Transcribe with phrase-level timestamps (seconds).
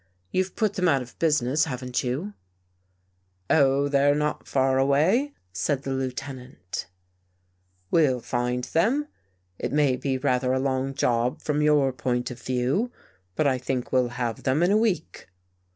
[0.31, 2.33] "You've put them out of busi ness, haven't you?
[3.51, 6.87] ""Oh, they're not far away," said the Lieutenant.
[7.91, 9.07] 97 THE GHOST GIRL'' We'll find them.
[9.59, 12.91] It may be rather a long job from your point of view,
[13.35, 15.29] but I think we'll have them in a week."